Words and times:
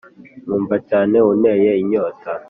nkumva 0.45 0.75
cyane 0.89 1.17
unteye 1.31 1.69
inyota 1.81 2.31